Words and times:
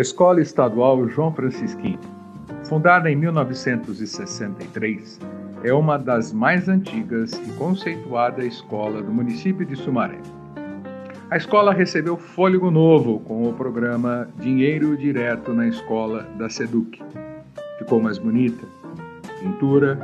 Escola 0.00 0.40
Estadual 0.42 1.08
João 1.08 1.32
Francisquinho, 1.32 1.98
fundada 2.64 3.10
em 3.10 3.16
1963, 3.16 5.18
é 5.64 5.72
uma 5.72 5.98
das 5.98 6.34
mais 6.34 6.68
antigas 6.68 7.32
e 7.32 7.50
conceituada 7.52 8.44
escola 8.44 9.02
do 9.02 9.10
município 9.10 9.64
de 9.64 9.74
Sumaré. 9.74 10.18
A 11.30 11.38
escola 11.38 11.72
recebeu 11.72 12.18
fôlego 12.18 12.70
novo 12.70 13.20
com 13.20 13.48
o 13.48 13.54
programa 13.54 14.28
Dinheiro 14.38 14.94
Direto 14.98 15.54
na 15.54 15.66
Escola 15.66 16.24
da 16.36 16.50
SEDUC. 16.50 17.02
Ficou 17.78 17.98
mais 17.98 18.18
bonita, 18.18 18.66
pintura, 19.40 19.98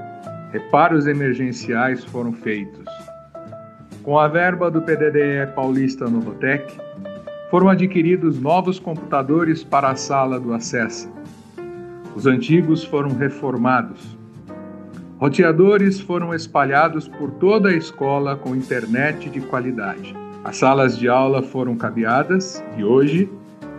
reparos 0.52 1.06
emergenciais 1.06 2.02
foram 2.02 2.32
feitos. 2.32 2.86
Com 4.02 4.18
a 4.18 4.26
verba 4.26 4.70
do 4.70 4.80
PDDE 4.80 5.52
Paulista 5.54 6.08
Novotec, 6.08 6.80
foram 7.52 7.68
adquiridos 7.68 8.40
novos 8.40 8.78
computadores 8.78 9.62
para 9.62 9.90
a 9.90 9.94
sala 9.94 10.40
do 10.40 10.54
acesso. 10.54 11.12
Os 12.16 12.24
antigos 12.24 12.82
foram 12.82 13.10
reformados. 13.10 14.16
Roteadores 15.18 16.00
foram 16.00 16.32
espalhados 16.32 17.06
por 17.06 17.30
toda 17.32 17.68
a 17.68 17.74
escola 17.74 18.36
com 18.36 18.56
internet 18.56 19.28
de 19.28 19.42
qualidade. 19.42 20.16
As 20.42 20.56
salas 20.56 20.96
de 20.96 21.10
aula 21.10 21.42
foram 21.42 21.76
cabeadas 21.76 22.64
e 22.78 22.82
hoje 22.82 23.30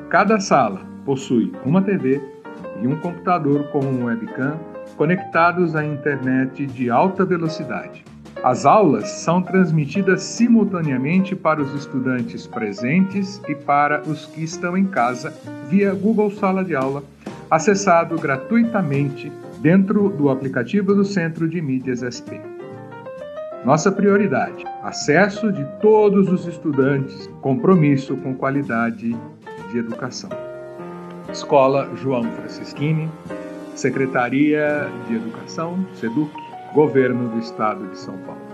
cada 0.07 0.39
sala 0.39 0.81
possui 1.03 1.51
uma 1.65 1.81
TV 1.81 2.21
e 2.79 2.87
um 2.87 2.95
computador 2.97 3.63
com 3.69 3.79
um 3.79 4.05
webcam 4.05 4.55
conectados 4.95 5.75
à 5.75 5.83
internet 5.83 6.67
de 6.67 6.91
alta 6.91 7.25
velocidade. 7.25 8.05
As 8.43 8.65
aulas 8.65 9.09
são 9.09 9.41
transmitidas 9.41 10.21
simultaneamente 10.21 11.33
para 11.33 11.61
os 11.61 11.73
estudantes 11.73 12.45
presentes 12.45 13.41
e 13.47 13.55
para 13.55 14.01
os 14.01 14.25
que 14.25 14.43
estão 14.43 14.77
em 14.77 14.83
casa 14.83 15.33
via 15.69 15.93
Google 15.93 16.29
Sala 16.29 16.61
de 16.61 16.75
Aula, 16.75 17.05
acessado 17.49 18.17
gratuitamente 18.17 19.31
dentro 19.61 20.09
do 20.09 20.29
aplicativo 20.29 20.93
do 20.93 21.05
Centro 21.05 21.47
de 21.47 21.61
Mídias 21.61 22.01
SP. 22.03 22.35
Nossa 23.63 23.89
prioridade: 23.89 24.65
acesso 24.83 25.49
de 25.49 25.63
todos 25.81 26.29
os 26.29 26.45
estudantes, 26.45 27.29
compromisso 27.39 28.17
com 28.17 28.35
qualidade 28.35 29.15
de 29.71 29.77
educação. 29.77 30.29
Escola 31.31 31.89
João 31.95 32.23
Francisquini, 32.33 33.09
Secretaria 33.73 34.89
de 35.07 35.15
Educação, 35.15 35.87
SEDUC, 35.93 36.42
Governo 36.73 37.29
do 37.29 37.37
Estado 37.37 37.85
de 37.87 37.99
São 37.99 38.17
Paulo. 38.17 38.52